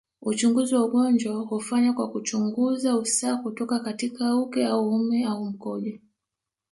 Uchunguzi 0.21 0.75
wa 0.75 0.85
ugonjwa 0.85 1.35
hufanywa 1.35 1.93
kwa 1.93 2.11
kuchungunza 2.11 2.97
usaha 2.97 3.37
kutoka 3.37 3.79
katika 3.79 4.35
uke 4.37 4.65
au 4.65 4.89
uume 4.89 5.25
au 5.25 5.45
mkojo 5.45 5.97